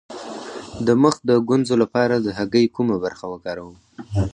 [0.87, 3.75] د مخ د ګونځو لپاره د هګۍ کومه برخه وکاروم؟